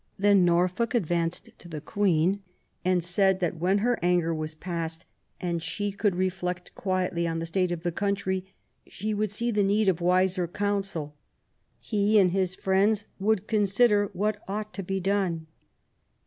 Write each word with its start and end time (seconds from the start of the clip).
Then 0.17 0.43
Norfolk 0.43 0.95
advanced 0.95 1.51
to 1.59 1.67
the 1.67 1.79
Queen 1.79 2.41
and 2.83 3.03
said 3.03 3.39
that 3.39 3.57
when 3.57 3.77
her 3.85 3.99
anger 4.01 4.33
was 4.33 4.55
past, 4.55 5.05
and 5.39 5.61
she 5.61 5.91
could 5.91 6.15
reflect 6.15 6.73
quietly 6.73 7.27
on 7.27 7.37
the 7.37 7.45
state 7.45 7.71
of 7.71 7.83
the 7.83 7.91
country, 7.91 8.47
she 8.87 9.13
would 9.13 9.29
see 9.29 9.51
the 9.51 9.61
need 9.63 9.87
of 9.87 10.01
wiser 10.01 10.47
counsel; 10.47 11.13
he 11.79 12.17
and 12.17 12.31
his 12.31 12.55
friends 12.55 13.05
would 13.19 13.45
consider 13.45 14.09
what 14.13 14.41
ought 14.47 14.73
to 14.73 14.81
be 14.81 14.99
done. 14.99 15.45